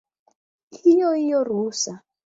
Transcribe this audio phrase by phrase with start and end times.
[0.71, 2.01] Hiyo hiyo ruhusa